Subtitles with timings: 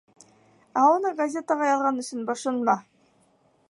[0.83, 2.81] Ә уны газетаға яҙған өсөн бошонма.